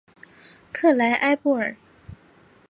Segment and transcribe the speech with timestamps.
[0.73, 1.75] 克莱埃布尔。